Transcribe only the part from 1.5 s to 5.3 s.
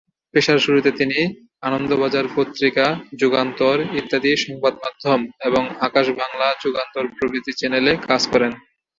"আনন্দবাজার পত্রিকা", "যুগান্তর", ইত্যাদি সংবাদমাধ্যম